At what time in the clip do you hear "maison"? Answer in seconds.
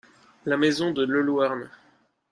0.57-0.89